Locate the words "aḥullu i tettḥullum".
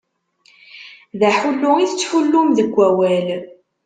1.29-2.47